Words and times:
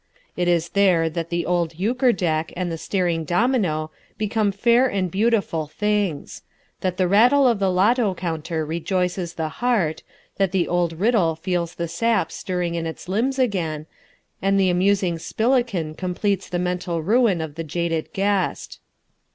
It 0.35 0.47
is 0.47 0.69
there 0.69 1.11
that 1.11 1.29
the 1.29 1.45
old 1.45 1.77
euchre 1.77 2.11
deck 2.11 2.51
and 2.57 2.71
the 2.71 2.77
staring 2.79 3.23
domino 3.23 3.91
become 4.17 4.51
fair 4.51 4.87
and 4.87 5.11
beautiful 5.11 5.67
things; 5.67 6.41
that 6.79 6.97
the 6.97 7.07
rattle 7.07 7.47
of 7.47 7.59
the 7.59 7.69
Loto 7.69 8.15
counter 8.15 8.65
rejoices 8.65 9.35
the 9.35 9.47
heart, 9.61 10.01
that 10.37 10.51
the 10.53 10.67
old 10.67 10.93
riddle 10.93 11.35
feels 11.35 11.75
the 11.75 11.87
sap 11.87 12.31
stirring 12.31 12.73
in 12.73 12.87
its 12.87 13.07
limbs 13.07 13.37
again, 13.37 13.85
and 14.41 14.59
the 14.59 14.71
amusing 14.71 15.19
spilikin 15.19 15.93
completes 15.95 16.49
the 16.49 16.57
mental 16.57 17.03
ruin 17.03 17.39
of 17.39 17.53
the 17.53 17.63
jaded 17.63 18.11
guest. 18.11 18.79